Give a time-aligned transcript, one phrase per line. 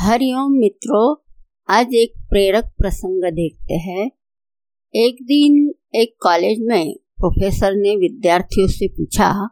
[0.00, 1.16] हरिओम मित्रों,
[1.68, 4.10] आज एक प्रेरक प्रसंग देखते हैं।
[4.94, 9.50] एक दिन एक कॉलेज में प्रोफेसर ने विद्यार्थियों से पूछा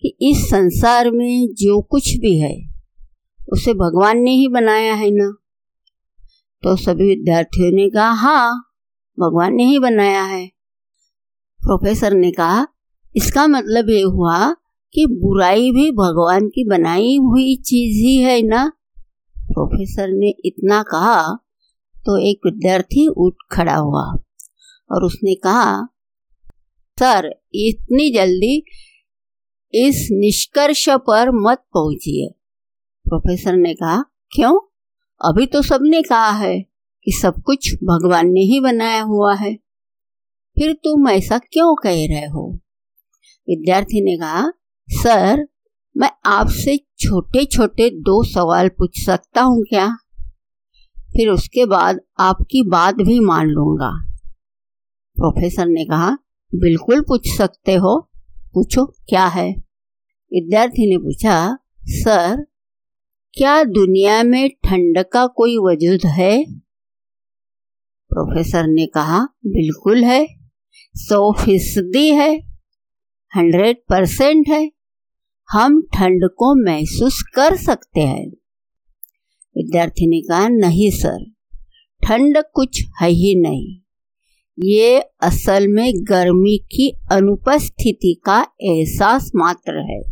[0.00, 2.68] कि इस संसार में जो कुछ भी है,
[3.52, 5.34] उसे भगवान ने ही बनाया है ना?
[6.62, 8.74] तो सभी विद्यार्थियों ने कहा हाँ
[9.20, 10.46] भगवान ने ही बनाया है।
[11.60, 12.66] प्रोफेसर ने कहा,
[13.16, 14.52] इसका मतलब ये हुआ
[14.94, 18.72] कि बुराई भी भगवान की बनाई हुई चीज़ ही है ना?
[19.52, 21.32] प्रोफेसर ने इतना कहा
[21.96, 24.02] तो एक विद्यार्थी उठ खड़ा हुआ
[24.92, 25.88] और उसने कहा,
[26.98, 28.64] सर, इतनी जल्दी
[29.74, 32.28] इस निष्कर्ष पर मत पहुंचिए।
[33.04, 34.58] प्रोफेसर ने कहा, क्यों?
[35.24, 36.60] अभी तो सबने कहा है
[37.04, 39.54] कि सब कुछ भगवान ने ही बनाया हुआ है।
[40.58, 42.58] फिर तुम ऐसा क्यों कह रहे हो?
[43.48, 44.52] विद्यार्थी ने कहा,
[44.90, 45.48] सर
[45.96, 49.96] मैं आपसे छोटे छोटे दो सवाल पूछ सकता हूँ क्या?
[50.98, 54.12] फिर उसके बाद आपकी बात भी मान लूँगा।
[55.16, 56.18] प्रोफेसर ने कहा,
[56.54, 58.10] बिल्कुल पूछ सकते हो।
[58.54, 59.52] पूछो, क्या है?
[60.32, 62.46] विद्यार्थी ने पूछा, सर,
[63.32, 66.44] क्या दुनिया में ठंड का कोई वजूद है?
[68.08, 70.28] प्रोफेसर ने कहा, बिल्कुल है।
[70.94, 72.38] सौ फ़ीसदी है।
[73.36, 74.72] हंड्रेड परसेंट है।
[75.52, 78.28] हम ठंड को महसूस कर सकते हैं।
[79.56, 81.32] विद्यार्थी ने कहा, नहीं, सर,
[82.04, 83.78] ठंड कुछ है ही नहीं।
[84.64, 90.02] ये असल में गर्मी की अनुपस्थिति का एहसास मात्र है।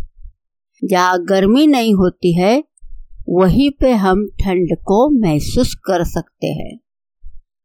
[0.85, 2.65] जहाँ गर्मी नहीं होती है,
[3.29, 6.79] वहीं पे हम ठंड को महसूस कर सकते हैं।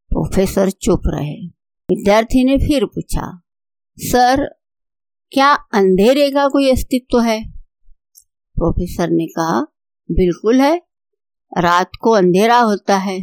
[0.09, 1.47] प्रोफेसर चुप रहे।
[1.91, 3.41] विद्यार्थी ने फिर पूछा,
[3.97, 4.45] सर,
[5.31, 7.54] क्या अंधेरे का कोई अस्तित्व है?
[8.55, 9.61] प्रोफेसर ने कहा,
[10.11, 10.81] बिल्कुल है।
[11.57, 13.19] रात को अंधेरा होता है।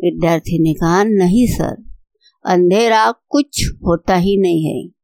[0.00, 1.84] विद्यार्थी ने कहा, नहीं सर,
[2.44, 4.96] अंधेरा कुछ होता ही नहीं है।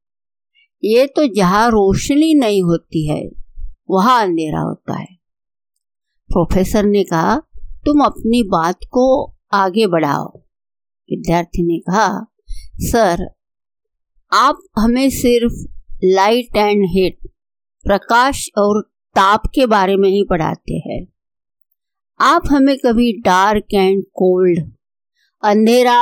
[0.84, 3.30] ये तो जहाँ रोशनी नहीं होती है,
[3.90, 5.14] वहाँ अंधेरा होता है।
[6.28, 7.42] प्रोफेसर ने कहा,
[7.86, 10.38] तुम अपनी बात को आगे बढ़ाओ।
[11.10, 12.26] विद्यार्थी ने कहा,
[12.78, 13.30] सर,
[14.32, 15.68] आप हमें सिर्फ़
[16.04, 17.18] लाइट एंड हीट,
[17.84, 21.06] प्रकाश और ताप के बारे में ही पढ़ाते हैं।
[22.20, 24.60] आप हमें कभी डार्क एंड कोल्ड
[25.42, 25.98] अंधेरा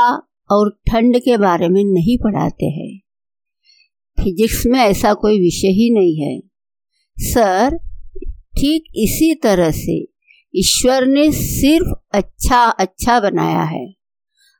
[0.50, 2.90] और ठंड के बारे में नहीं पढ़ाते हैं।
[4.18, 6.38] फिजिक्स में ऐसा कोई विषय ही नहीं है।
[7.16, 7.76] सर,
[8.56, 9.96] ठीक इसी तरह से
[10.54, 13.86] ईश्वर ने सिर्फ़ अच्छा अच्छा बनाया है।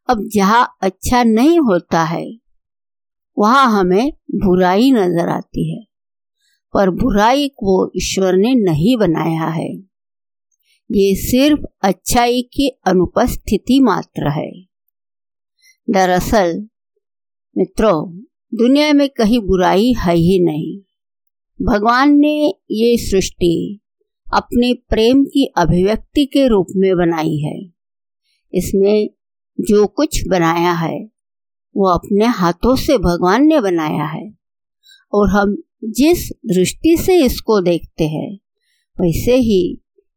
[0.09, 2.25] अब जहाँ अच्छा नहीं होता है,
[3.37, 5.85] वहाँ हमें बुराई नज़र आती है।
[6.75, 9.77] पर बुराई को ईश्वर ने नहीं बनाया है।
[10.93, 14.53] ये सिर्फ़ अच्छाई की अनुपस्थिति मात्र है।
[15.91, 16.69] दरअसल,
[17.59, 18.21] मित्रों,
[18.55, 20.81] दुनिया में कहीं बुराई है ही नहीं।
[21.67, 23.81] भगवान ने ये सृष्टि
[24.35, 27.63] अपने प्रेम की अभिव्यक्ति के रूप में बनाई है।
[28.55, 29.11] इसमें
[29.61, 31.11] जो कुछ बनाया है,
[31.77, 34.35] वो अपने हाथों से भगवान ने बनाया है
[35.13, 38.39] और हम जिस दृष्टि से इसको देखते हैं,
[38.97, 39.63] वैसे ही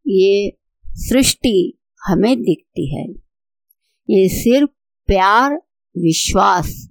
[0.07, 0.57] ये
[0.87, 3.05] सृष्टि हमें दिखती है।
[4.09, 4.69] ये सिर्फ़
[5.09, 5.55] प्यार,
[5.95, 6.89] विश्वास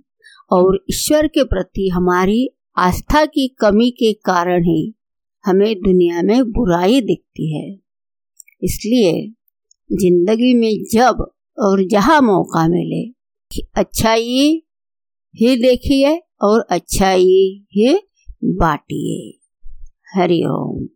[0.51, 4.95] और ईश्वर के प्रति हमारी आस्था की कमी के कारण ही
[5.45, 7.71] हमें दुनिया में बुराई दिखती है।
[8.65, 9.13] इसलिए
[9.91, 11.27] ज़िंदगी में जब
[11.59, 13.03] और जहाँ मौका मिले
[13.77, 14.63] अच्छाई
[15.35, 17.99] ही देखिए और अच्छाई ही
[18.45, 19.39] बाटिए।
[20.15, 20.89] हरिओम